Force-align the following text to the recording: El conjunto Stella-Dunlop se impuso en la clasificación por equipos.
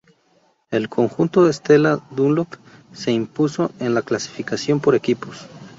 El 0.71 0.89
conjunto 0.89 1.47
Stella-Dunlop 1.53 2.47
se 2.91 3.11
impuso 3.11 3.69
en 3.79 3.93
la 3.93 4.01
clasificación 4.01 4.79
por 4.79 4.95
equipos. 4.95 5.45